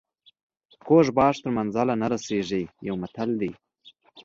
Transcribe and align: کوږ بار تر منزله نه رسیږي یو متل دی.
کوږ 0.87 1.05
بار 1.17 1.33
تر 1.41 1.49
منزله 1.57 1.93
نه 2.01 2.07
رسیږي 2.13 2.63
یو 2.87 2.95
متل 3.01 3.29
دی. 3.41 3.51